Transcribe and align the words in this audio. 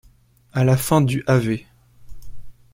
À 0.51 0.63
la 0.63 0.77
fin 0.77 1.01
du 1.01 1.23
av. 1.27 1.47